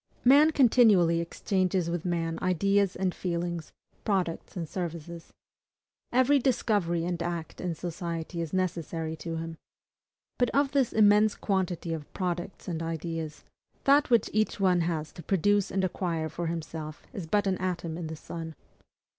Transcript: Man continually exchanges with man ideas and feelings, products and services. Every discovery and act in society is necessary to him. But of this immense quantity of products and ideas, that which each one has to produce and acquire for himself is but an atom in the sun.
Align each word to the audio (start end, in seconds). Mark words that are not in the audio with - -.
Man 0.25 0.49
continually 0.49 1.21
exchanges 1.21 1.87
with 1.87 2.05
man 2.05 2.39
ideas 2.41 2.95
and 2.95 3.13
feelings, 3.13 3.71
products 4.03 4.57
and 4.57 4.67
services. 4.67 5.31
Every 6.11 6.39
discovery 6.39 7.05
and 7.05 7.21
act 7.21 7.61
in 7.61 7.75
society 7.75 8.41
is 8.41 8.51
necessary 8.51 9.15
to 9.17 9.35
him. 9.35 9.57
But 10.39 10.49
of 10.55 10.71
this 10.71 10.91
immense 10.91 11.35
quantity 11.35 11.93
of 11.93 12.11
products 12.15 12.67
and 12.67 12.81
ideas, 12.81 13.43
that 13.83 14.09
which 14.09 14.31
each 14.33 14.59
one 14.59 14.81
has 14.81 15.11
to 15.11 15.21
produce 15.21 15.69
and 15.69 15.83
acquire 15.83 16.29
for 16.29 16.47
himself 16.47 17.03
is 17.13 17.27
but 17.27 17.45
an 17.45 17.59
atom 17.59 17.95
in 17.95 18.07
the 18.07 18.15
sun. 18.15 18.55